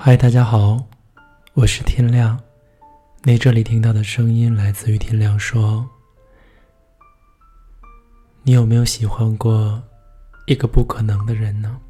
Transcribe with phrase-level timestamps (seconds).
[0.00, 0.86] 嗨，大家好，
[1.54, 2.40] 我是天亮。
[3.24, 5.84] 你这里听到的声音来自于天亮说
[8.44, 9.82] ：“你有没有喜欢过
[10.46, 11.80] 一个不可能的人呢？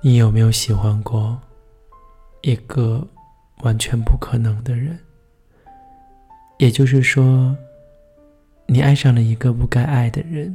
[0.00, 1.40] 你有没有喜欢过
[2.40, 3.06] 一个
[3.58, 4.98] 完全不可能的人？
[6.58, 7.56] 也就是说，
[8.66, 10.54] 你爱上了一个不该爱的人。”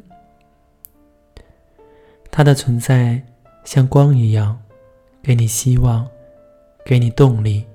[2.38, 3.20] 他的存在
[3.64, 4.56] 像光一样，
[5.24, 6.08] 给你希望，
[6.86, 7.66] 给你动力。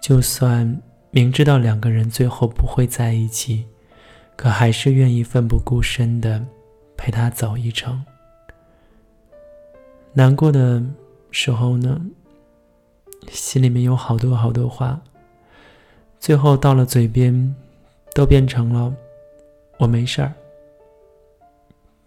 [0.00, 0.80] 就算
[1.10, 3.66] 明知道两个人最后不会在一起，
[4.36, 6.40] 可还是愿意奋不顾身的
[6.96, 8.04] 陪他走一程。
[10.12, 10.80] 难过的
[11.32, 12.00] 时候呢，
[13.32, 15.00] 心里面有好多好多话，
[16.20, 17.52] 最后到了嘴边，
[18.14, 18.94] 都变成了
[19.80, 20.32] “我没事儿”。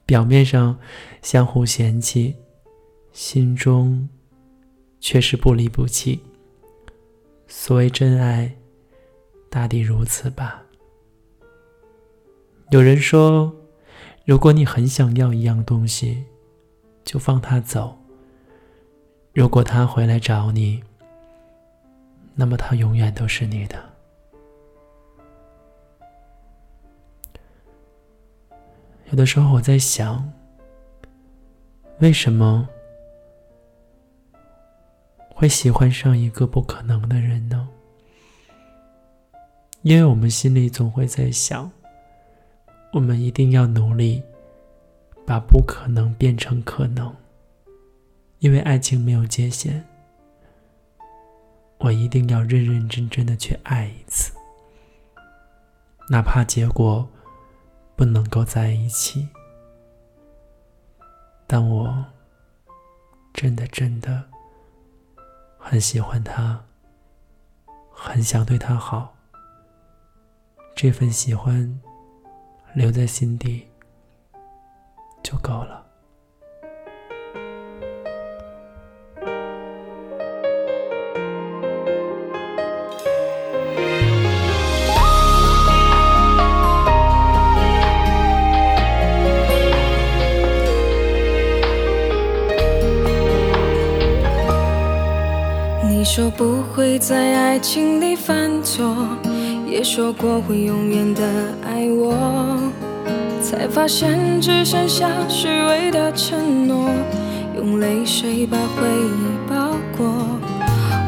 [0.10, 0.76] 表面上
[1.22, 2.36] 相互嫌弃，
[3.12, 4.10] 心中
[5.00, 6.20] 却是不离不弃。
[7.48, 8.52] 所谓真爱，
[9.52, 10.64] 大抵如此吧。
[12.72, 13.56] 有人说，
[14.26, 16.24] 如果你很想要一样东西，
[17.06, 17.96] 就放他走。
[19.32, 20.82] 如果他回来找你，
[22.34, 23.89] 那么他永远都是你的。
[29.12, 30.32] 有的时候我在想，
[32.00, 32.70] 为什么
[35.34, 37.68] 会喜欢上一个不可能的人呢？
[39.82, 41.72] 因为我们心里总会在想，
[42.94, 44.22] 我们一定要努力
[45.26, 47.12] 把不可能变成可能，
[48.38, 49.84] 因为爱情没有界限。
[51.80, 54.32] 我一定要认认真真的去爱一次，
[56.12, 57.10] 哪怕结果。
[58.00, 59.28] 不能够在一起，
[61.46, 62.06] 但我
[63.34, 64.24] 真的真的
[65.58, 66.64] 很喜欢他，
[67.92, 69.18] 很想对他好。
[70.74, 71.82] 这份喜欢
[72.74, 73.68] 留在心底
[75.22, 75.89] 就够了。
[96.00, 98.96] 你说不会在爱情里犯错，
[99.68, 101.22] 也说过会永远的
[101.62, 102.16] 爱我，
[103.44, 106.90] 才发现只剩下虚伪的承诺，
[107.54, 110.08] 用泪水把回忆包裹。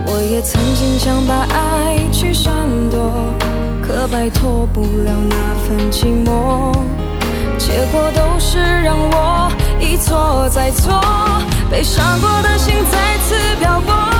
[0.07, 2.53] 我也曾经想把爱去闪
[2.90, 3.13] 躲，
[3.81, 6.75] 可摆脱不了那份寂寞，
[7.58, 11.02] 结果都是让我一错再错，
[11.72, 14.10] 被伤过的心再次漂泊。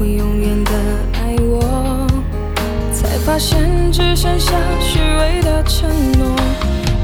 [0.00, 0.72] 会永远的
[1.12, 1.60] 爱我，
[2.90, 6.34] 才发现只剩下虚伪的承诺，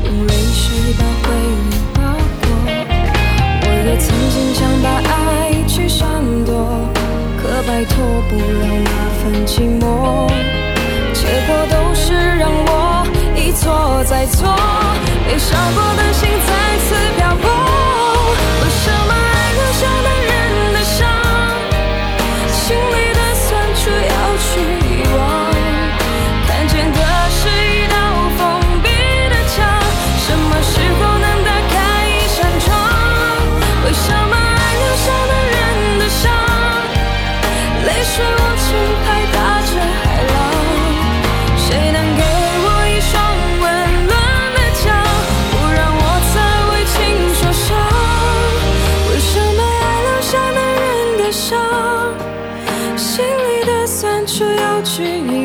[0.03, 1.76] 用泪水把回忆
[54.83, 55.36] 却